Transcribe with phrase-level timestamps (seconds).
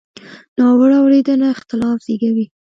[0.57, 2.45] ناوړه اورېدنه اختلاف زېږوي.